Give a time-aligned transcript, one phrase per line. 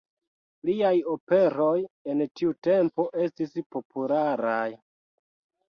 [0.69, 1.75] Liaj operoj
[2.15, 4.61] en tiu tempo estis popularaj.